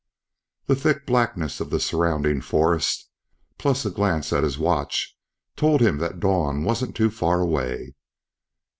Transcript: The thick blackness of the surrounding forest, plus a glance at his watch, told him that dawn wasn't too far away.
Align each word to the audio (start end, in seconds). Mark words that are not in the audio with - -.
The 0.65 0.75
thick 0.75 1.05
blackness 1.05 1.59
of 1.59 1.69
the 1.69 1.79
surrounding 1.79 2.41
forest, 2.41 3.07
plus 3.59 3.85
a 3.85 3.91
glance 3.91 4.33
at 4.33 4.43
his 4.43 4.57
watch, 4.57 5.15
told 5.55 5.79
him 5.79 5.99
that 5.99 6.19
dawn 6.19 6.63
wasn't 6.63 6.95
too 6.95 7.11
far 7.11 7.39
away. 7.39 7.93